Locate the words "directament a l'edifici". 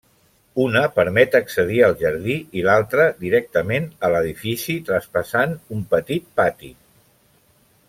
3.25-4.77